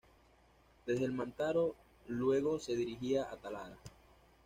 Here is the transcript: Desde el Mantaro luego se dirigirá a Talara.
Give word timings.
Desde 0.87 1.05
el 1.05 1.11
Mantaro 1.11 1.75
luego 2.07 2.59
se 2.59 2.75
dirigirá 2.75 3.31
a 3.31 3.37
Talara. 3.37 3.77